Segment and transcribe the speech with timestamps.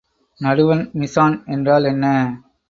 [0.41, 2.05] நடுவன் mise en என்றால் என்ன?